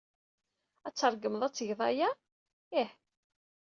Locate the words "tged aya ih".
1.53-2.91